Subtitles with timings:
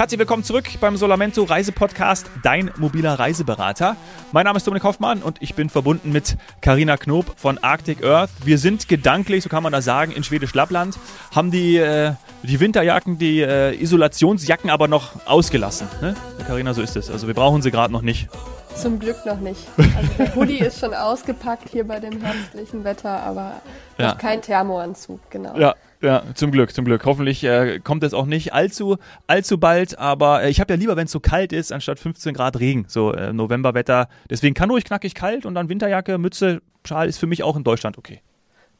[0.00, 3.96] Herzlich willkommen zurück beim Solamento Reisepodcast, dein mobiler Reiseberater.
[4.32, 8.30] Mein Name ist Dominik Hoffmann und ich bin verbunden mit Karina Knob von Arctic Earth.
[8.42, 10.98] Wir sind gedanklich, so kann man das sagen, in Schwedisch-Lappland,
[11.34, 15.86] haben die, äh, die Winterjacken, die äh, Isolationsjacken aber noch ausgelassen.
[16.00, 16.14] Ne?
[16.46, 17.10] Karina, so ist es.
[17.10, 18.30] Also wir brauchen sie gerade noch nicht.
[18.74, 19.66] Zum Glück noch nicht.
[19.96, 23.60] Also der Hoodie ist schon ausgepackt hier bei dem herbstlichen Wetter, aber
[23.98, 24.08] ja.
[24.08, 25.56] noch kein Thermoanzug, genau.
[25.58, 27.04] Ja, ja, zum Glück, zum Glück.
[27.04, 28.96] Hoffentlich äh, kommt es auch nicht allzu,
[29.26, 32.32] allzu bald, aber äh, ich habe ja lieber, wenn es so kalt ist, anstatt 15
[32.32, 34.08] Grad Regen, so äh, Novemberwetter.
[34.30, 37.64] Deswegen kann ruhig knackig kalt und dann Winterjacke, Mütze, Schal ist für mich auch in
[37.64, 38.22] Deutschland okay.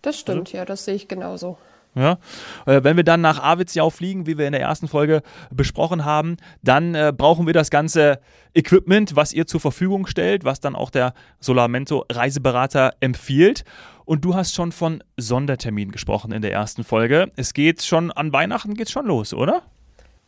[0.00, 0.56] Das stimmt, also?
[0.56, 1.58] ja, das sehe ich genauso.
[1.94, 2.18] Ja,
[2.66, 6.36] äh, wenn wir dann nach Aviziau fliegen, wie wir in der ersten Folge besprochen haben,
[6.62, 8.20] dann äh, brauchen wir das ganze
[8.54, 13.64] Equipment, was ihr zur Verfügung stellt, was dann auch der Solamento Reiseberater empfiehlt.
[14.04, 17.30] Und du hast schon von Sondertermin gesprochen in der ersten Folge.
[17.36, 19.62] Es geht schon an Weihnachten geht's schon los, oder?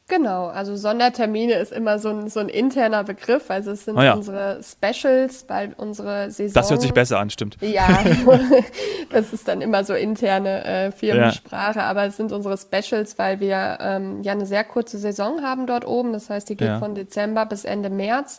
[0.09, 3.51] Genau, also Sondertermine ist immer so ein, so ein interner Begriff.
[3.51, 4.15] Also es sind ah ja.
[4.15, 6.55] unsere Specials, weil unsere Saison.
[6.55, 7.57] Das hört sich besser an, stimmt.
[7.61, 7.87] Ja,
[9.11, 11.87] das ist dann immer so interne äh, Firmensprache, ja.
[11.87, 15.87] aber es sind unsere Specials, weil wir ähm, ja eine sehr kurze Saison haben dort
[15.87, 16.13] oben.
[16.13, 16.79] Das heißt, die geht ja.
[16.79, 18.39] von Dezember bis Ende März.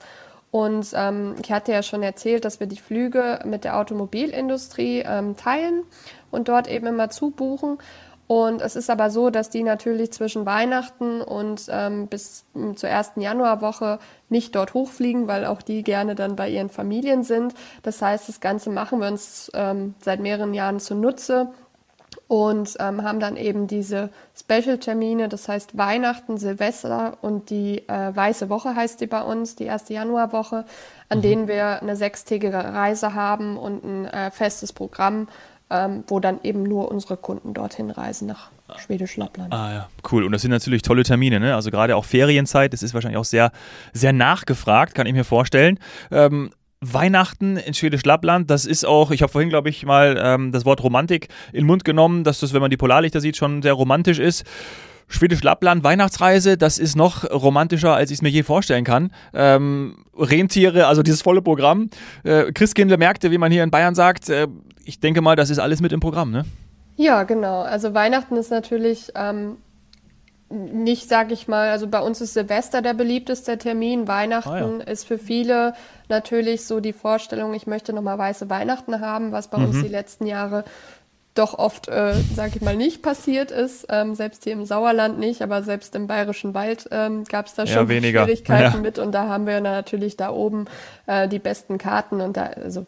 [0.52, 5.36] Und ähm, ich hatte ja schon erzählt, dass wir die Flüge mit der Automobilindustrie ähm,
[5.36, 5.82] teilen
[6.30, 7.80] und dort eben immer zubuchen.
[8.28, 12.90] Und es ist aber so, dass die natürlich zwischen Weihnachten und ähm, bis ähm, zur
[12.90, 14.00] ersten Januarwoche
[14.30, 17.54] nicht dort hochfliegen, weil auch die gerne dann bei ihren Familien sind.
[17.84, 21.50] Das heißt, das Ganze machen wir uns ähm, seit mehreren Jahren zunutze
[22.28, 28.50] und ähm, haben dann eben diese Special-Termine, das heißt Weihnachten, Silvester und die äh, Weiße
[28.50, 30.66] Woche heißt die bei uns, die erste Januarwoche,
[31.10, 31.22] an mhm.
[31.22, 35.28] denen wir eine sechstägige Reise haben und ein äh, festes Programm
[35.74, 39.54] ähm, wo dann eben nur unsere Kunden dorthin reisen nach Schwedisch Lappland.
[39.54, 40.24] Ah ja, cool.
[40.24, 41.56] Und das sind natürlich tolle Termine, ne?
[41.56, 43.52] Also gerade auch Ferienzeit, das ist wahrscheinlich auch sehr,
[43.92, 45.80] sehr nachgefragt, kann ich mir vorstellen.
[46.12, 50.52] Ähm, Weihnachten in Schwedisch Lappland, das ist auch, ich habe vorhin, glaube ich, mal ähm,
[50.52, 53.62] das Wort Romantik in den Mund genommen, dass das, wenn man die Polarlichter sieht, schon
[53.62, 54.44] sehr romantisch ist.
[55.08, 59.12] Schwedisch-Lappland, Weihnachtsreise, das ist noch romantischer, als ich es mir je vorstellen kann.
[59.34, 61.90] Ähm, Rentiere, also dieses volle Programm.
[62.24, 64.30] Äh, Christkindlmärkte, wie man hier in Bayern sagt.
[64.30, 64.48] Äh,
[64.86, 66.46] ich denke mal, das ist alles mit im Programm, ne?
[66.96, 67.62] Ja, genau.
[67.62, 69.58] Also Weihnachten ist natürlich ähm,
[70.50, 74.08] nicht, sag ich mal, also bei uns ist Silvester der beliebteste Termin.
[74.08, 74.92] Weihnachten ah, ja.
[74.92, 75.74] ist für viele
[76.10, 79.66] natürlich so die Vorstellung, ich möchte nochmal weiße Weihnachten haben, was bei mhm.
[79.66, 80.64] uns die letzten Jahre
[81.34, 83.88] doch oft, äh, sag ich mal, nicht passiert ist.
[83.90, 87.66] Ähm, selbst hier im Sauerland nicht, aber selbst im Bayerischen Wald ähm, gab es da
[87.66, 88.80] schon ja, Schwierigkeiten ja.
[88.80, 89.00] mit.
[89.00, 90.66] Und da haben wir natürlich da oben
[91.08, 92.86] äh, die besten Karten und da, also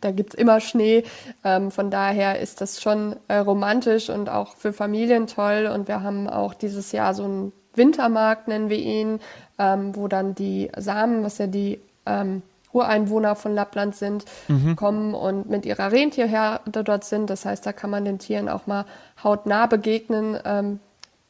[0.00, 1.04] da gibt's immer Schnee.
[1.44, 5.70] Ähm, von daher ist das schon äh, romantisch und auch für Familien toll.
[5.72, 9.20] Und wir haben auch dieses Jahr so einen Wintermarkt, nennen wir ihn,
[9.58, 12.42] ähm, wo dann die Samen, was ja die ähm,
[12.72, 14.76] Ureinwohner von Lappland sind, mhm.
[14.76, 17.30] kommen und mit ihrer Rentierherde dort sind.
[17.30, 18.84] Das heißt, da kann man den Tieren auch mal
[19.22, 20.38] hautnah begegnen.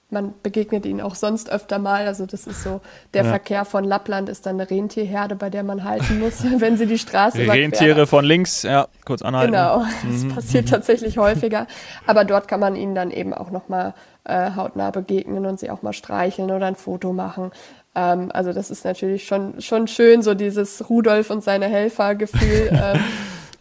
[0.08, 2.06] Man begegnet ihnen auch sonst öfter mal.
[2.06, 2.80] Also das ist so,
[3.12, 3.30] der ja.
[3.30, 6.98] Verkehr von Lappland ist dann eine Rentierherde, bei der man halten muss, wenn sie die
[6.98, 7.72] Straße überqueren.
[7.72, 9.52] Rentiere von links, ja, kurz anhalten.
[9.52, 10.34] Genau, das mhm.
[10.34, 11.66] passiert tatsächlich häufiger.
[12.06, 13.94] Aber dort kann man ihnen dann eben auch nochmal
[14.24, 17.50] äh, hautnah begegnen und sie auch mal streicheln oder ein Foto machen.
[17.96, 22.70] Ähm, also das ist natürlich schon, schon schön, so dieses Rudolf und seine Helfer-Gefühl.
[22.76, 23.00] Ähm,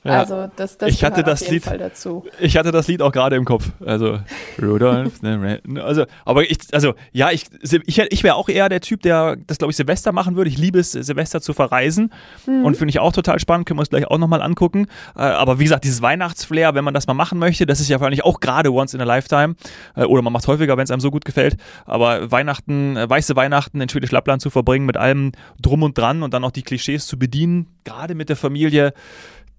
[0.06, 0.20] ja.
[0.20, 2.26] Also das, das ich hatte das auf jeden Lied, Fall dazu.
[2.40, 3.72] Ich hatte das Lied auch gerade im Kopf.
[3.84, 4.20] Also
[4.62, 9.02] Rudolf, ne, also aber ich also ja, ich ich, ich wäre auch eher der Typ,
[9.02, 10.50] der das glaube ich Silvester machen würde.
[10.52, 12.14] Ich liebe es Silvester zu verreisen
[12.46, 12.66] mhm.
[12.66, 14.86] und finde ich auch total spannend, können wir uns gleich auch nochmal angucken.
[15.16, 18.00] Äh, aber wie gesagt, dieses Weihnachtsflair, wenn man das mal machen möchte, das ist ja
[18.00, 19.56] wahrscheinlich auch gerade once in a lifetime
[19.96, 23.36] äh, oder man macht häufiger, wenn es einem so gut gefällt, aber Weihnachten, äh, weiße
[23.36, 26.62] Weihnachten in Schwedisch Lappland zu verbringen mit allem drum und dran und dann auch die
[26.62, 28.94] Klischees zu bedienen, gerade mit der Familie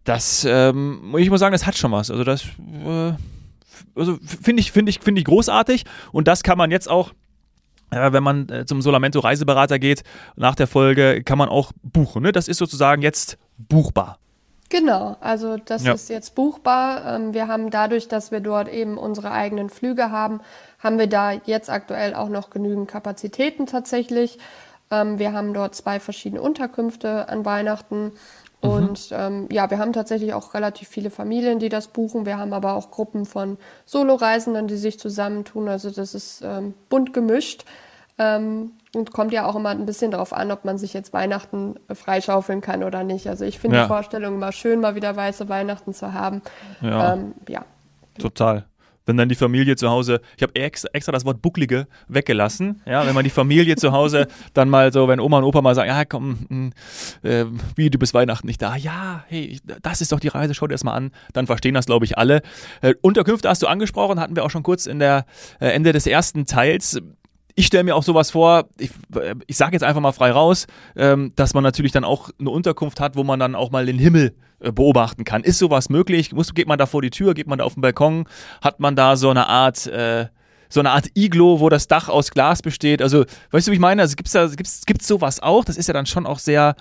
[0.07, 2.11] das, ähm, ich muss sagen, das hat schon was.
[2.11, 3.13] Also das, äh,
[3.95, 7.13] also finde ich, finde ich, finde ich großartig und das kann man jetzt auch
[7.89, 10.03] wenn man äh, zum Solamento Reiseberater geht,
[10.35, 12.25] nach der Folge kann man auch buchen.
[12.25, 12.33] Ne?
[12.33, 14.19] Das ist sozusagen jetzt buchbar.
[14.69, 15.93] Genau, also das ja.
[15.93, 17.15] ist jetzt buchbar.
[17.15, 20.41] Ähm, wir haben dadurch, dass wir dort eben unsere eigenen Flüge haben,
[20.81, 24.39] haben wir da jetzt aktuell auch noch genügend Kapazitäten tatsächlich.
[24.91, 28.13] Ähm, wir haben dort zwei verschiedene Unterkünfte an Weihnachten
[28.63, 28.71] Mhm.
[28.71, 32.27] Und ähm, ja, wir haben tatsächlich auch relativ viele Familien, die das buchen.
[32.27, 35.69] Wir haben aber auch Gruppen von Soloreisenden, die sich zusammentun.
[35.69, 37.65] Also das ist ähm, bunt gemischt.
[38.19, 41.79] Ähm, und kommt ja auch immer ein bisschen darauf an, ob man sich jetzt Weihnachten
[41.93, 43.29] freischaufeln kann oder nicht.
[43.29, 43.83] Also ich finde ja.
[43.83, 46.41] die Vorstellung immer schön, mal wieder weiße Weihnachten zu haben.
[46.81, 47.13] Ja.
[47.13, 47.67] Ähm, ja.
[48.19, 48.65] Total.
[49.07, 53.07] Wenn dann die Familie zu Hause, ich habe extra, extra, das Wort bucklige weggelassen, ja,
[53.07, 55.89] wenn man die Familie zu Hause dann mal so, wenn Oma und Opa mal sagen,
[55.89, 56.73] ja, komm, mh, hm,
[57.23, 57.45] äh,
[57.77, 60.75] wie, du bist Weihnachten nicht da, ja, hey, das ist doch die Reise, schau dir
[60.75, 62.43] das mal an, dann verstehen das, glaube ich, alle.
[62.83, 65.25] Äh, Unterkünfte hast du angesprochen, hatten wir auch schon kurz in der
[65.61, 67.01] äh, Ende des ersten Teils
[67.57, 68.91] ich stelle mir auch sowas vor, ich,
[69.47, 73.01] ich sage jetzt einfach mal frei raus, ähm, dass man natürlich dann auch eine Unterkunft
[73.01, 75.43] hat, wo man dann auch mal den Himmel äh, beobachten kann.
[75.43, 76.33] Ist sowas möglich?
[76.33, 78.29] Muss, geht man da vor die Tür, geht man da auf den Balkon?
[78.61, 80.27] Hat man da so eine Art, äh,
[80.69, 83.01] so eine Art Iglo, wo das Dach aus Glas besteht?
[83.01, 84.03] Also, weißt du, wie ich meine?
[84.03, 85.65] Also gibt's da, gibt's, gibt's sowas auch?
[85.65, 86.77] Das ist ja dann schon auch sehr,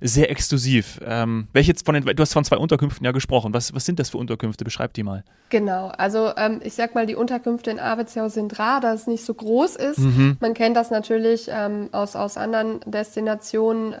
[0.00, 1.00] sehr exklusiv.
[1.04, 3.52] Ähm, welche von den, du hast von zwei Unterkünften ja gesprochen.
[3.52, 4.64] Was, was sind das für Unterkünfte?
[4.64, 5.24] Beschreib die mal.
[5.50, 9.24] Genau, also ähm, ich sag mal, die Unterkünfte in Arbeitsjau sind rar, da es nicht
[9.24, 9.98] so groß ist.
[9.98, 10.36] Mhm.
[10.40, 13.94] Man kennt das natürlich ähm, aus, aus anderen Destinationen.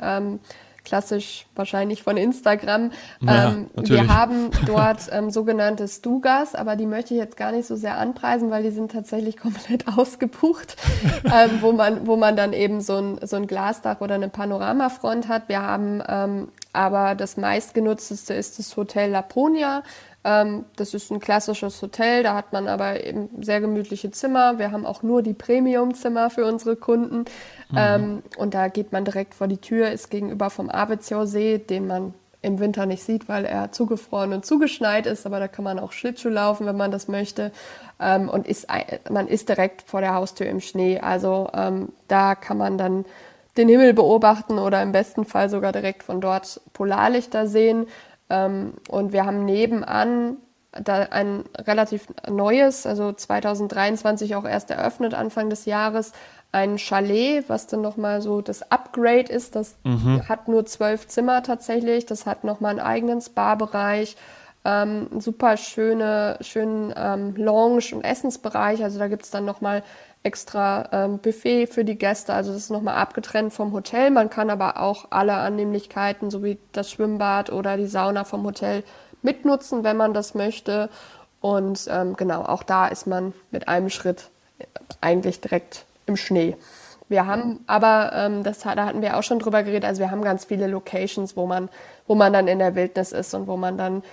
[0.84, 2.92] Klassisch wahrscheinlich von Instagram.
[3.20, 7.66] Ja, ähm, wir haben dort ähm, sogenannte Stugas, aber die möchte ich jetzt gar nicht
[7.66, 10.76] so sehr anpreisen, weil die sind tatsächlich komplett ausgebucht,
[11.24, 15.28] ähm, wo, man, wo man dann eben so ein, so ein Glasdach oder eine Panoramafront
[15.28, 15.48] hat.
[15.48, 19.82] Wir haben ähm, aber das meistgenutzteste ist das Hotel Laponia.
[20.22, 24.58] Ähm, das ist ein klassisches Hotel, da hat man aber eben sehr gemütliche Zimmer.
[24.58, 27.24] Wir haben auch nur die Premium-Zimmer für unsere Kunden.
[27.70, 27.76] Mhm.
[27.76, 31.86] Ähm, und da geht man direkt vor die Tür, ist gegenüber vom Aviziau See, den
[31.86, 35.78] man im Winter nicht sieht, weil er zugefroren und zugeschneit ist, aber da kann man
[35.78, 37.52] auch Schlittschuh laufen, wenn man das möchte.
[37.98, 38.66] Ähm, und ist,
[39.10, 41.00] man ist direkt vor der Haustür im Schnee.
[41.00, 43.04] Also ähm, da kann man dann
[43.60, 47.86] den Himmel beobachten oder im besten Fall sogar direkt von dort Polarlichter sehen.
[48.28, 50.38] Ähm, und wir haben nebenan
[50.72, 56.12] da ein relativ neues, also 2023 auch erst eröffnet, Anfang des Jahres,
[56.52, 59.56] ein Chalet, was dann nochmal so das Upgrade ist.
[59.56, 60.28] Das mhm.
[60.28, 62.06] hat nur zwölf Zimmer tatsächlich.
[62.06, 64.16] Das hat nochmal einen eigenen Spa-Bereich.
[64.64, 68.82] Ähm, super schöne, schönen ähm, Lounge- und Essensbereich.
[68.82, 69.82] Also da gibt es dann nochmal
[70.22, 72.34] extra ähm, Buffet für die Gäste.
[72.34, 74.10] Also das ist nochmal abgetrennt vom Hotel.
[74.10, 78.84] Man kann aber auch alle Annehmlichkeiten sowie das Schwimmbad oder die Sauna vom Hotel
[79.22, 80.90] mitnutzen, wenn man das möchte.
[81.40, 84.28] Und ähm, genau, auch da ist man mit einem Schritt
[85.00, 86.56] eigentlich direkt im Schnee.
[87.08, 90.22] Wir haben aber, ähm, das, da hatten wir auch schon drüber geredet, also wir haben
[90.22, 91.68] ganz viele Locations, wo man,
[92.06, 94.04] wo man dann in der Wildnis ist und wo man dann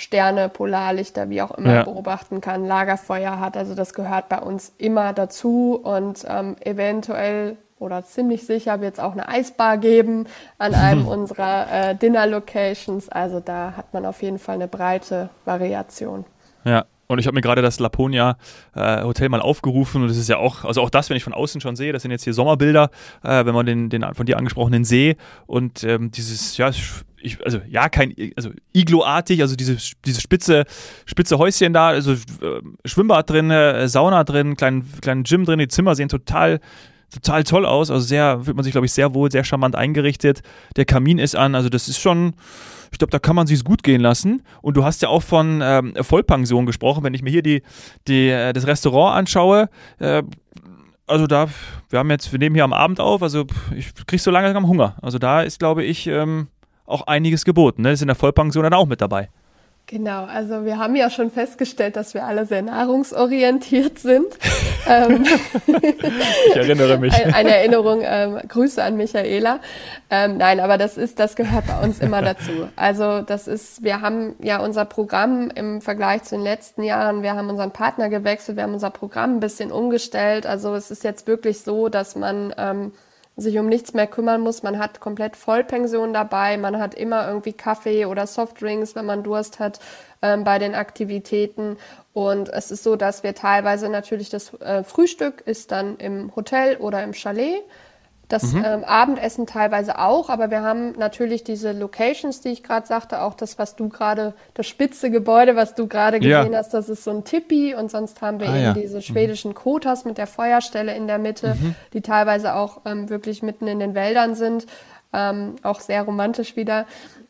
[0.00, 1.82] Sterne, Polarlichter, wie auch immer ja.
[1.82, 3.54] beobachten kann, Lagerfeuer hat.
[3.58, 9.00] Also das gehört bei uns immer dazu und ähm, eventuell oder ziemlich sicher wird es
[9.00, 10.26] auch eine Eisbar geben
[10.56, 13.10] an einem unserer äh, Dinner-Locations.
[13.10, 16.24] Also da hat man auf jeden Fall eine breite Variation.
[16.64, 18.38] Ja, und ich habe mir gerade das Laponia
[18.74, 21.34] äh, Hotel mal aufgerufen und das ist ja auch, also auch das, wenn ich von
[21.34, 22.88] außen schon sehe, das sind jetzt hier Sommerbilder,
[23.22, 26.70] äh, wenn man den, den von dir angesprochenen See und ähm, dieses, ja,
[27.20, 30.64] ich, also ja, kein, also Iglo-artig, also diese, diese spitze,
[31.06, 32.16] spitze Häuschen da, also äh,
[32.84, 36.60] Schwimmbad drin, äh, Sauna drin, kleinen, kleinen Gym drin, die Zimmer sehen total
[37.10, 37.90] total toll aus.
[37.90, 40.42] Also sehr, fühlt man sich, glaube ich, sehr wohl, sehr charmant eingerichtet.
[40.76, 42.34] Der Kamin ist an, also das ist schon,
[42.92, 44.42] ich glaube, da kann man sich gut gehen lassen.
[44.62, 47.02] Und du hast ja auch von ähm, Vollpension gesprochen.
[47.02, 47.62] Wenn ich mir hier die,
[48.06, 49.68] die, äh, das Restaurant anschaue,
[49.98, 50.22] äh,
[51.06, 51.48] also da,
[51.88, 54.96] wir haben jetzt, wir nehmen hier am Abend auf, also ich kriege so langsam Hunger.
[55.02, 56.46] Also da ist, glaube ich, ähm,
[56.90, 57.82] auch einiges geboten.
[57.82, 57.92] Ne?
[57.92, 59.28] Ist in der Vollpension dann auch mit dabei.
[59.90, 64.26] Genau, also wir haben ja schon festgestellt, dass wir alle sehr nahrungsorientiert sind.
[64.88, 65.26] Ähm,
[66.48, 67.12] ich erinnere mich.
[67.12, 69.60] Eine Erinnerung, ähm, Grüße an Michaela.
[70.08, 72.50] Ähm, nein, aber das ist, das gehört bei uns immer dazu.
[72.76, 77.34] Also das ist, wir haben ja unser Programm im Vergleich zu den letzten Jahren, wir
[77.34, 80.46] haben unseren Partner gewechselt, wir haben unser Programm ein bisschen umgestellt.
[80.46, 82.92] Also es ist jetzt wirklich so, dass man ähm,
[83.40, 84.62] sich um nichts mehr kümmern muss.
[84.62, 89.58] Man hat komplett Vollpension dabei, man hat immer irgendwie Kaffee oder Softdrinks, wenn man Durst
[89.58, 89.80] hat
[90.22, 91.76] ähm, bei den Aktivitäten.
[92.12, 96.76] Und es ist so, dass wir teilweise natürlich das äh, Frühstück ist dann im Hotel
[96.76, 97.62] oder im Chalet.
[98.30, 98.64] Das mhm.
[98.64, 103.34] ähm, Abendessen teilweise auch, aber wir haben natürlich diese Locations, die ich gerade sagte, auch
[103.34, 106.58] das, was du gerade, das spitze Gebäude, was du gerade gesehen ja.
[106.60, 108.72] hast, das ist so ein Tippi und sonst haben wir ah, eben ja.
[108.72, 109.02] diese mhm.
[109.02, 111.74] schwedischen Kotas mit der Feuerstelle in der Mitte, mhm.
[111.92, 114.66] die teilweise auch ähm, wirklich mitten in den Wäldern sind,
[115.12, 116.86] ähm, auch sehr romantisch wieder.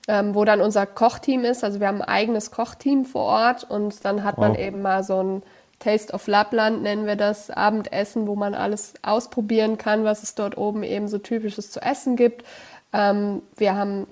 [0.09, 1.62] Ähm, wo dann unser Kochteam ist.
[1.62, 4.49] Also wir haben ein eigenes Kochteam vor Ort und dann hat wow.
[4.49, 5.42] man eben mal so ein
[5.80, 10.56] Taste of Lappland nennen wir das Abendessen, wo man alles ausprobieren kann, was es dort
[10.56, 12.44] oben eben so typisches zu essen gibt.
[12.92, 14.06] Ähm, wir haben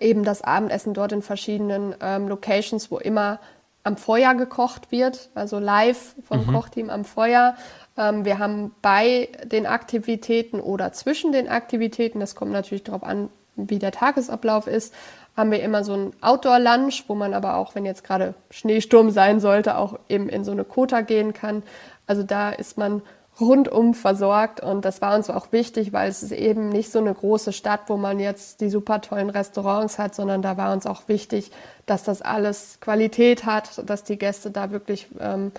[0.00, 3.38] eben das Abendessen dort in verschiedenen ähm, Locations, wo immer
[3.84, 6.52] am Feuer gekocht wird, also live vom mhm.
[6.52, 7.56] Kochteam am Feuer.
[7.98, 13.28] Ähm, wir haben bei den Aktivitäten oder zwischen den Aktivitäten, das kommt natürlich darauf an,
[13.56, 14.94] wie der Tagesablauf ist,
[15.36, 19.40] haben wir immer so ein Outdoor-Lunch, wo man aber auch, wenn jetzt gerade Schneesturm sein
[19.40, 21.62] sollte, auch eben in so eine Kota gehen kann.
[22.06, 23.02] Also da ist man
[23.40, 27.14] rundum versorgt und das war uns auch wichtig, weil es ist eben nicht so eine
[27.14, 31.08] große Stadt, wo man jetzt die super tollen Restaurants hat, sondern da war uns auch
[31.08, 31.50] wichtig,
[31.86, 35.50] dass das alles Qualität hat, dass die Gäste da wirklich ähm,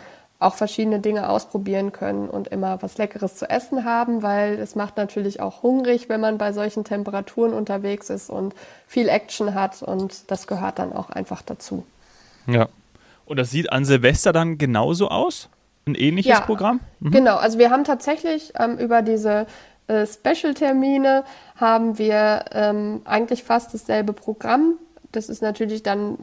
[0.44, 4.98] auch verschiedene Dinge ausprobieren können und immer was Leckeres zu essen haben, weil es macht
[4.98, 8.54] natürlich auch hungrig, wenn man bei solchen Temperaturen unterwegs ist und
[8.88, 11.86] viel Action hat und das gehört dann auch einfach dazu.
[12.48, 12.68] Ja.
[13.26, 15.50] Und das sieht an Silvester dann genauso aus?
[15.86, 16.80] Ein ähnliches ja, Programm?
[17.00, 17.12] Mhm.
[17.12, 19.48] Genau, also wir haben tatsächlich ähm, über diese
[19.88, 21.24] äh, Special-Termine
[21.56, 24.76] haben wir ähm, eigentlich fast dasselbe Programm.
[25.12, 26.18] Das ist natürlich dann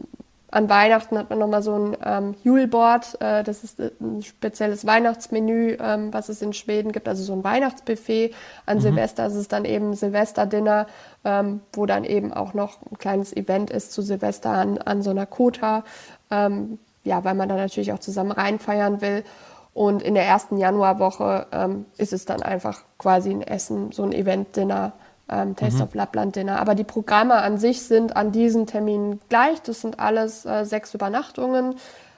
[0.51, 5.77] an Weihnachten hat man nochmal so ein ähm, Juleboard, äh, das ist ein spezielles Weihnachtsmenü,
[5.81, 8.35] ähm, was es in Schweden gibt, also so ein Weihnachtsbuffet.
[8.67, 8.83] An mhm.
[8.83, 10.87] Silvester ist es dann eben Silvesterdinner,
[11.25, 15.11] ähm, wo dann eben auch noch ein kleines Event ist zu Silvester an, an so
[15.11, 15.85] einer Kota,
[16.31, 19.25] ähm, ja, weil man da natürlich auch zusammen reinfeiern will.
[19.73, 24.13] Und in der ersten Januarwoche ähm, ist es dann einfach quasi ein Essen, so ein
[24.13, 24.93] Event-Dinner
[25.31, 25.83] ähm, Taste mhm.
[25.85, 26.61] of Lapland Dinner.
[26.61, 29.63] Aber die Programme an sich sind an diesen Terminen gleich.
[29.63, 31.77] Das sind alles äh, sechs Übernachtungen,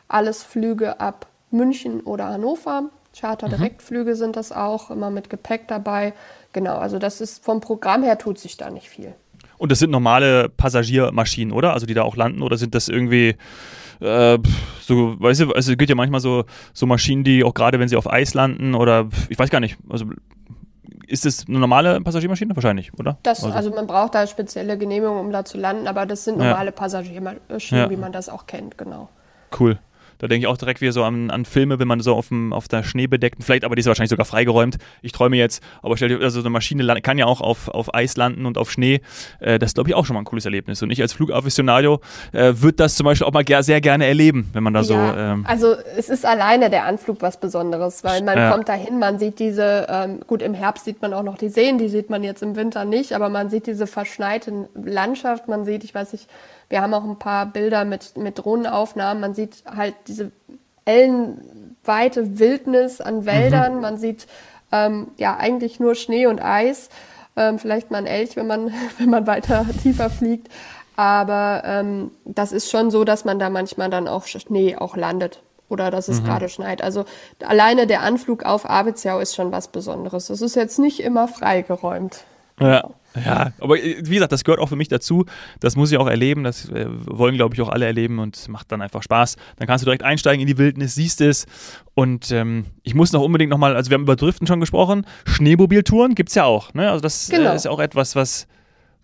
[0.09, 2.85] alles Flüge ab München oder Hannover.
[3.19, 4.16] Charter-Direktflüge mhm.
[4.16, 6.14] sind das auch, immer mit Gepäck dabei.
[6.52, 9.14] Genau, also das ist vom Programm her tut sich da nicht viel.
[9.59, 11.73] Und das sind normale Passagiermaschinen, oder?
[11.73, 13.37] Also die da auch landen oder sind das irgendwie
[14.00, 14.38] äh,
[14.81, 17.88] so, weißt du, also es gibt ja manchmal so, so Maschinen, die auch gerade wenn
[17.88, 20.07] sie auf Eis landen oder ich weiß gar nicht, also
[21.12, 22.57] ist das eine normale Passagiermaschine?
[22.57, 23.19] Wahrscheinlich, oder?
[23.23, 26.38] Das, also, also man braucht da spezielle Genehmigungen, um da zu landen, aber das sind
[26.38, 26.73] normale ja.
[26.73, 27.90] Passagiermaschinen, ja.
[27.90, 29.11] wie man das auch kennt, genau.
[29.59, 29.78] Cool.
[30.23, 32.52] Da denke ich auch direkt wieder so an, an Filme, wenn man so auf, dem,
[32.52, 34.79] auf der schneebedeckten, vielleicht, aber die ist wahrscheinlich sogar freigeräumt.
[35.02, 38.17] Ich träume jetzt, aber stell dir, also eine Maschine kann ja auch auf, auf Eis
[38.17, 39.00] landen und auf Schnee.
[39.41, 40.81] Äh, das ist, glaube ich, auch schon mal ein cooles Erlebnis.
[40.81, 42.00] Und ich als Flugafficionadio
[42.31, 44.95] äh, würde das zum Beispiel auch mal sehr gerne erleben, wenn man da ja, so.
[44.95, 48.52] Ähm also es ist alleine der Anflug was Besonderes, weil man ja.
[48.52, 51.79] kommt dahin, man sieht diese, ähm, gut, im Herbst sieht man auch noch die Seen,
[51.79, 55.83] die sieht man jetzt im Winter nicht, aber man sieht diese verschneite Landschaft, man sieht,
[55.83, 56.29] ich weiß nicht,
[56.73, 59.21] wir haben auch ein paar Bilder mit, mit Drohnenaufnahmen.
[59.21, 60.33] Man sieht halt diese
[60.87, 63.75] ellenweite Wildnis an Wäldern.
[63.75, 63.81] Mhm.
[63.83, 64.26] Man sieht
[64.73, 66.88] ähm, ja eigentlich nur Schnee und Eis.
[67.37, 70.49] Ähm, vielleicht mal ein Elch, wenn man, wenn man weiter tiefer fliegt.
[70.97, 75.43] Aber ähm, das ist schon so, dass man da manchmal dann auch Schnee auch landet
[75.69, 76.25] oder dass es mhm.
[76.25, 76.81] gerade schneit.
[76.81, 77.05] Also
[77.47, 80.29] alleine der Anflug auf Abiziau ist schon was Besonderes.
[80.29, 82.25] Das ist jetzt nicht immer freigeräumt.
[82.59, 82.88] Ja.
[83.14, 85.26] Ja, aber äh, wie gesagt, das gehört auch für mich dazu.
[85.61, 86.45] Das muss ich auch erleben.
[86.45, 89.37] Das äh, wollen, glaube ich, auch alle erleben und macht dann einfach Spaß.
[89.57, 91.47] Dann kannst du direkt einsteigen in die Wildnis, siehst es.
[91.95, 95.07] Und ähm, ich muss noch unbedingt nochmal, also wir haben über Driften schon gesprochen.
[95.26, 96.73] Schneemobiltouren gibt es ja auch.
[96.75, 96.90] Ne?
[96.90, 97.52] Also das äh, genau.
[97.52, 98.47] äh, ist auch etwas, was,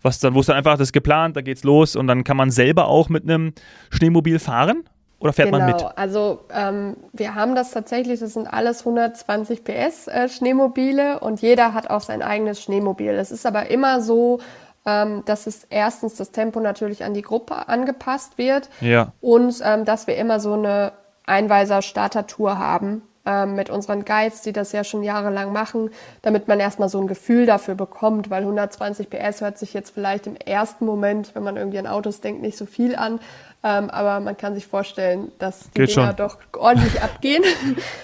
[0.01, 2.37] was dann, wo es dann einfach, das ist geplant, da geht's los und dann kann
[2.37, 3.53] man selber auch mit einem
[3.91, 4.83] Schneemobil fahren.
[5.19, 5.85] Oder fährt genau, man mit?
[5.95, 11.73] Also ähm, wir haben das tatsächlich, das sind alles 120 PS äh, Schneemobile und jeder
[11.73, 13.11] hat auch sein eigenes Schneemobil.
[13.11, 14.39] Es ist aber immer so,
[14.85, 19.11] ähm, dass es erstens das Tempo natürlich an die Gruppe angepasst wird ja.
[19.19, 20.93] und ähm, dass wir immer so eine
[21.25, 26.89] Einweiser-Starter-Tour haben ähm, mit unseren Guides, die das ja schon jahrelang machen, damit man erstmal
[26.89, 31.35] so ein Gefühl dafür bekommt, weil 120 PS hört sich jetzt vielleicht im ersten Moment,
[31.35, 33.19] wenn man irgendwie an Autos denkt, nicht so viel an.
[33.61, 36.15] Ähm, aber man kann sich vorstellen, dass die Geht Dinger schon.
[36.15, 37.43] doch ordentlich abgehen.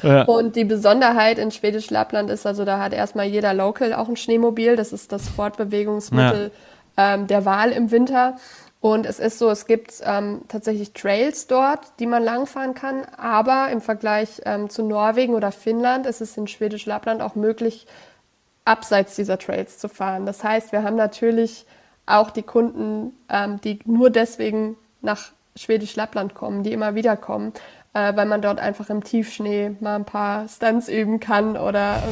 [0.04, 0.24] ja.
[0.24, 4.18] Und die Besonderheit in Schwedisch Lappland ist also, da hat erstmal jeder Local auch ein
[4.18, 4.76] Schneemobil.
[4.76, 6.52] Das ist das Fortbewegungsmittel
[6.98, 7.14] ja.
[7.14, 8.36] ähm, der Wahl im Winter.
[8.86, 13.04] Und es ist so, es gibt ähm, tatsächlich Trails dort, die man langfahren kann.
[13.18, 17.88] Aber im Vergleich ähm, zu Norwegen oder Finnland ist es in Schwedisch Lappland auch möglich,
[18.64, 20.28] abseits dieser Trails zu fahren.
[20.28, 21.66] Das heißt, wir haben natürlich
[22.06, 27.54] auch die Kunden, ähm, die nur deswegen nach Schwedisch Lappland kommen, die immer wieder kommen,
[27.96, 32.04] äh, weil man dort einfach im Tiefschnee mal ein paar Stunts üben kann oder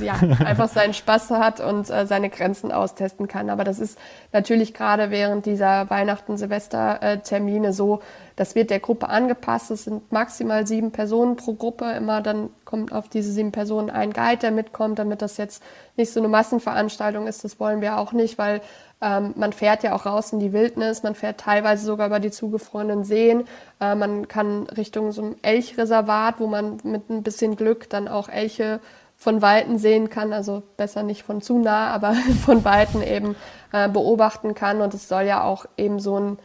[0.00, 0.14] ja,
[0.44, 3.50] einfach seinen Spaß hat und äh, seine Grenzen austesten kann.
[3.50, 3.98] Aber das ist
[4.32, 8.02] natürlich gerade während dieser Weihnachten-Silvester-Termine so,
[8.36, 9.72] das wird der Gruppe angepasst.
[9.72, 11.86] Es sind maximal sieben Personen pro Gruppe.
[11.86, 15.60] Immer dann kommt auf diese sieben Personen ein Guide, der mitkommt, damit das jetzt
[15.96, 17.42] nicht so eine Massenveranstaltung ist.
[17.42, 18.60] Das wollen wir auch nicht, weil
[19.00, 22.30] ähm, man fährt ja auch raus in die Wildnis, man fährt teilweise sogar über die
[22.30, 23.44] zugefrorenen Seen.
[23.80, 28.28] Äh, man kann Richtung so einem Elchreservat, wo man mit ein bisschen Glück dann auch
[28.28, 28.80] Elche
[29.18, 33.36] von Weitem sehen kann, also besser nicht von zu nah, aber von Weitem eben
[33.72, 34.80] äh, beobachten kann.
[34.80, 36.38] Und es soll ja auch eben so ein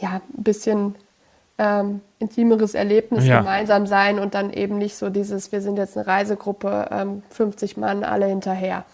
[0.00, 0.94] ja, bisschen
[1.58, 3.38] ähm, intimeres Erlebnis ja.
[3.38, 7.76] gemeinsam sein und dann eben nicht so dieses, wir sind jetzt eine Reisegruppe, ähm, 50
[7.76, 8.84] Mann, alle hinterher.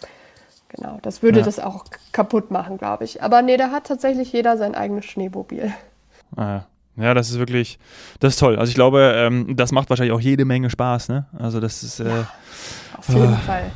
[0.77, 1.45] Genau, das würde ja.
[1.45, 3.23] das auch kaputt machen, glaube ich.
[3.23, 5.73] Aber nee, da hat tatsächlich jeder sein eigenes Schneemobil.
[6.37, 6.63] Ah,
[6.97, 7.79] ja, das ist wirklich,
[8.21, 8.57] das ist toll.
[8.57, 11.27] Also ich glaube, ähm, das macht wahrscheinlich auch jede Menge Spaß, ne?
[11.37, 12.01] Also das ist.
[12.01, 12.27] Äh, ja,
[12.97, 13.47] auf jeden oh.
[13.47, 13.71] Fall.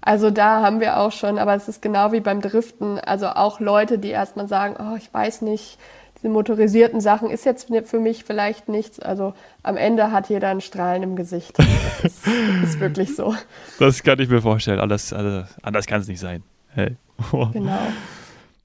[0.00, 3.60] Also da haben wir auch schon, aber es ist genau wie beim Driften, also auch
[3.60, 5.78] Leute, die erstmal sagen, oh, ich weiß nicht,
[6.22, 9.00] diese motorisierten Sachen ist jetzt für mich vielleicht nichts.
[9.00, 11.58] Also am Ende hat jeder ein Strahlen im Gesicht.
[11.58, 12.26] Das ist,
[12.62, 13.34] ist wirklich so.
[13.78, 14.78] Das kann ich mir vorstellen.
[14.78, 16.42] Alles, alles anders kann es nicht sein.
[16.68, 16.96] Hey.
[17.32, 17.48] Oh.
[17.52, 17.78] Genau.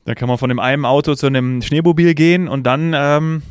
[0.06, 3.44] Da kann man von dem einen Auto zu einem Schneemobil gehen und dann ähm,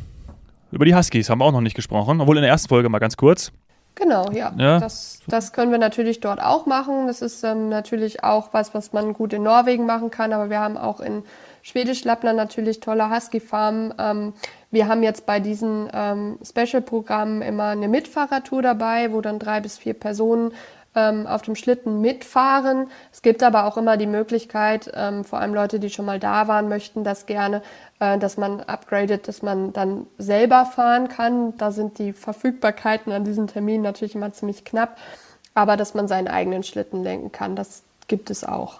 [0.71, 2.97] über die Huskies haben wir auch noch nicht gesprochen, obwohl in der ersten Folge mal
[2.97, 3.51] ganz kurz.
[3.93, 4.53] Genau, ja.
[4.57, 4.79] ja.
[4.79, 7.05] Das, das können wir natürlich dort auch machen.
[7.05, 10.59] Das ist ähm, natürlich auch was, was man gut in Norwegen machen kann, aber wir
[10.59, 11.23] haben auch in
[11.61, 13.93] Schwedisch Lappland natürlich tolle Husky-Farmen.
[13.97, 14.33] Ähm,
[14.71, 19.77] wir haben jetzt bei diesen ähm, Special-Programmen immer eine Mitfahrertour dabei, wo dann drei bis
[19.77, 20.53] vier Personen
[20.97, 22.87] ähm, auf dem Schlitten mitfahren.
[23.13, 26.47] Es gibt aber auch immer die Möglichkeit, ähm, vor allem Leute, die schon mal da
[26.47, 27.61] waren, möchten das gerne,
[27.99, 31.55] äh, dass man upgradet, dass man dann selber fahren kann.
[31.57, 34.97] Da sind die Verfügbarkeiten an diesen Terminen natürlich immer ziemlich knapp,
[35.53, 38.79] aber dass man seinen eigenen Schlitten lenken kann, das gibt es auch.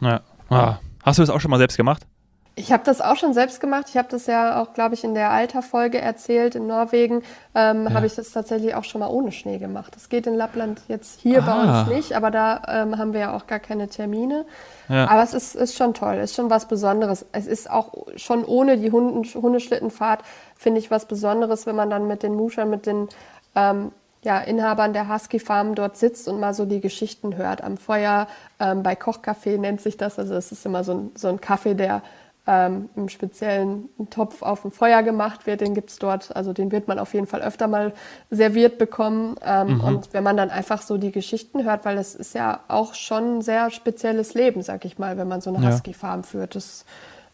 [0.00, 0.20] Ja.
[0.50, 0.78] Ah.
[1.02, 2.06] Hast du das auch schon mal selbst gemacht?
[2.56, 3.86] Ich habe das auch schon selbst gemacht.
[3.88, 6.54] Ich habe das ja auch, glaube ich, in der Alter-Folge erzählt.
[6.54, 7.22] In Norwegen
[7.54, 7.94] ähm, ja.
[7.94, 9.94] habe ich das tatsächlich auch schon mal ohne Schnee gemacht.
[9.96, 11.46] Das geht in Lappland jetzt hier ah.
[11.46, 11.86] bei uns ah.
[11.92, 14.44] nicht, aber da ähm, haben wir ja auch gar keine Termine.
[14.88, 15.08] Ja.
[15.08, 17.26] Aber es ist, ist schon toll, ist schon was Besonderes.
[17.32, 20.22] Es ist auch schon ohne die Hunden, Hundeschlittenfahrt,
[20.56, 23.08] finde ich, was Besonderes, wenn man dann mit den Muschern, mit den
[23.56, 23.90] ähm,
[24.22, 28.28] ja, Inhabern der Husky Farm dort sitzt und mal so die Geschichten hört am Feuer.
[28.60, 30.20] Ähm, bei Kochkaffee nennt sich das.
[30.20, 32.02] Also es ist immer so ein, so ein Kaffee, der
[32.46, 35.60] ähm, im speziellen Topf auf dem Feuer gemacht wird.
[35.60, 37.92] Den gibt's dort, also den wird man auf jeden Fall öfter mal
[38.30, 39.36] serviert bekommen.
[39.42, 39.80] Ähm, mhm.
[39.80, 43.38] Und wenn man dann einfach so die Geschichten hört, weil es ist ja auch schon
[43.38, 45.72] ein sehr spezielles Leben, sag ich mal, wenn man so eine ja.
[45.72, 46.54] Husky-Farm führt.
[46.54, 46.84] Das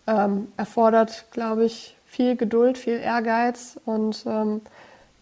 [0.07, 4.62] ähm, erfordert, glaube ich, viel Geduld, viel Ehrgeiz und ähm,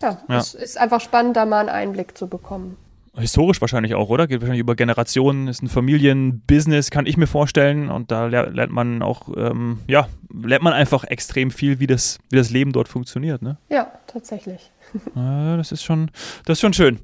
[0.01, 2.77] ja, ja, es ist einfach spannend, da mal einen Einblick zu bekommen
[3.19, 4.27] historisch wahrscheinlich auch, oder?
[4.27, 7.91] Geht wahrscheinlich über Generationen, ist ein Familienbusiness, kann ich mir vorstellen.
[7.91, 12.37] Und da lernt man auch, ähm, ja, lernt man einfach extrem viel, wie das, wie
[12.37, 13.59] das Leben dort funktioniert, ne?
[13.69, 14.71] Ja, tatsächlich.
[15.59, 16.11] Das ist schon,
[16.45, 17.01] das ist schon schön.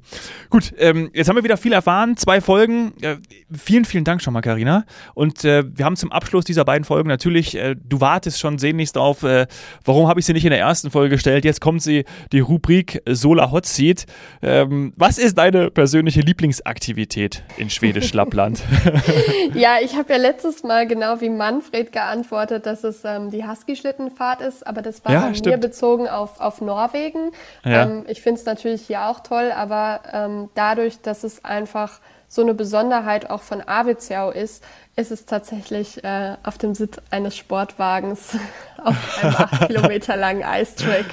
[0.49, 2.15] Gut, ähm, jetzt haben wir wieder viel erfahren.
[2.15, 2.93] Zwei Folgen.
[3.01, 3.17] Äh,
[3.51, 4.85] vielen, vielen Dank schon mal, Karina.
[5.13, 8.97] Und äh, wir haben zum Abschluss dieser beiden Folgen natürlich, äh, du wartest schon sehnlichst
[8.97, 9.47] auf, äh,
[9.83, 11.43] warum habe ich sie nicht in der ersten Folge gestellt?
[11.43, 14.05] Jetzt kommt sie, die Rubrik Sola Hot Seat.
[14.41, 18.63] Ähm, was ist deine persönliche Lieblingsaktivität in Schwedisch Lappland?
[19.53, 24.41] ja, ich habe ja letztes Mal genau wie Manfred geantwortet, dass es ähm, die Husky-Schlittenfahrt
[24.41, 27.31] ist, aber das war ja, bei mir bezogen auf, auf Norwegen.
[27.63, 27.74] Ja.
[27.75, 27.83] Ja.
[27.83, 32.41] Ähm, ich finde es natürlich hier auch toll, aber ähm, dadurch, dass es einfach so
[32.41, 34.63] eine Besonderheit auch von Aviziau ist,
[34.95, 38.37] ist es tatsächlich äh, auf dem Sitz eines Sportwagens
[38.83, 41.05] auf einem acht Kilometer langen Eistrack,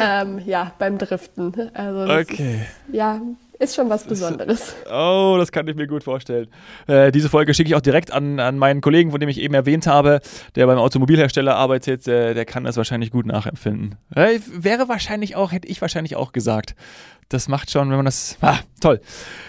[0.00, 1.70] ähm, ja, beim Driften.
[1.74, 2.66] Also okay.
[2.88, 3.20] Ist, ja,
[3.60, 4.74] ist schon was Besonderes.
[4.90, 6.48] Oh, das kann ich mir gut vorstellen.
[6.86, 9.54] Äh, diese Folge schicke ich auch direkt an, an meinen Kollegen, von dem ich eben
[9.54, 10.20] erwähnt habe,
[10.56, 12.08] der beim Automobilhersteller arbeitet.
[12.08, 13.96] Äh, der kann das wahrscheinlich gut nachempfinden.
[14.14, 16.74] Äh, wäre wahrscheinlich auch, hätte ich wahrscheinlich auch gesagt.
[17.28, 18.38] Das macht schon, wenn man das.
[18.40, 19.00] Ah, toll.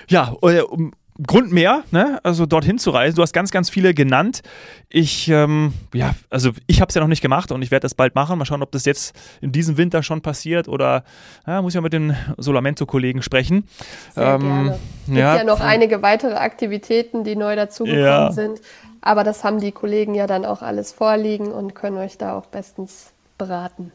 [0.09, 0.91] Ja, äh, um,
[1.25, 2.19] Grund mehr, ne?
[2.23, 3.15] also dorthin zu reisen.
[3.15, 4.41] Du hast ganz, ganz viele genannt.
[4.89, 7.93] Ich, ähm, ja, also ich habe es ja noch nicht gemacht und ich werde das
[7.93, 8.37] bald machen.
[8.37, 11.03] Mal schauen, ob das jetzt in diesem Winter schon passiert oder
[11.45, 13.67] ja, muss ich ja mit den Solamento-Kollegen sprechen.
[14.15, 14.69] Sehr ähm, gerne.
[14.69, 18.31] Es gibt ja, ja noch einige weitere Aktivitäten, die neu dazugekommen ja.
[18.31, 18.61] sind.
[19.01, 22.45] Aber das haben die Kollegen ja dann auch alles vorliegen und können euch da auch
[22.45, 23.91] bestens beraten.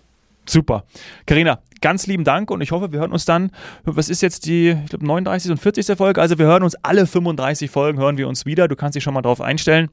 [0.49, 0.85] Super.
[1.27, 3.51] Karina, ganz lieben Dank und ich hoffe, wir hören uns dann,
[3.85, 5.51] was ist jetzt die, ich glaube, 39.
[5.51, 5.97] und 40.
[5.97, 6.21] Folge?
[6.21, 8.69] Also wir hören uns alle 35 Folgen, hören wir uns wieder.
[8.69, 9.91] Du kannst dich schon mal drauf einstellen.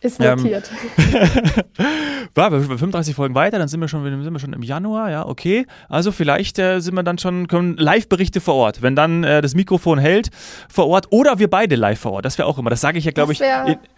[0.00, 0.70] Ist notiert.
[1.76, 5.10] Ähm, war, wir 35 Folgen weiter, dann sind wir schon, sind wir schon im Januar,
[5.10, 5.66] ja, okay.
[5.88, 9.54] Also vielleicht äh, sind wir dann schon, können Live-Berichte vor Ort, wenn dann äh, das
[9.54, 10.30] Mikrofon hält
[10.68, 12.24] vor Ort oder wir beide live vor Ort.
[12.24, 13.38] Das wäre auch immer, das sage ich ja, glaube ich.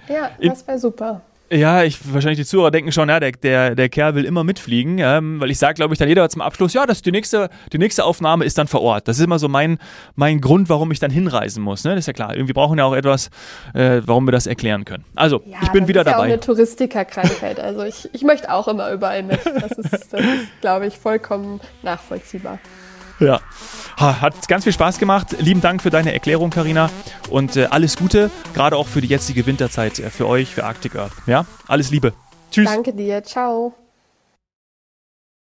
[0.08, 1.22] ja, das wäre super.
[1.50, 4.98] Ja, ich, wahrscheinlich die Zuhörer denken schon, ja, der, der, der Kerl will immer mitfliegen,
[4.98, 7.78] ähm, weil ich sage, glaube ich, dann jeder zum Abschluss, ja, das die nächste, die
[7.78, 9.06] nächste Aufnahme ist dann vor Ort.
[9.06, 9.78] Das ist immer so mein,
[10.16, 11.84] mein Grund, warum ich dann hinreisen muss.
[11.84, 11.90] Ne?
[11.90, 12.34] Das ist ja klar.
[12.34, 13.30] Irgendwie brauchen ja auch etwas,
[13.74, 15.04] äh, warum wir das erklären können.
[15.14, 16.10] Also, ja, ich bin wieder dabei.
[16.10, 17.60] Das ist ja auch eine Touristikerkrankheit.
[17.60, 19.40] Also ich, ich möchte auch immer überall mit.
[19.46, 22.58] Das ist, das ist glaube ich, vollkommen nachvollziehbar.
[23.18, 23.40] Ja.
[23.96, 25.36] Hat ganz viel Spaß gemacht.
[25.38, 26.90] Lieben Dank für deine Erklärung, Karina.
[27.30, 30.96] Und äh, alles Gute, gerade auch für die jetzige Winterzeit, äh, für euch, für Arctic
[30.96, 31.12] Earth.
[31.26, 32.12] Ja, alles Liebe.
[32.50, 32.66] Tschüss.
[32.70, 33.22] Danke dir.
[33.24, 33.74] Ciao.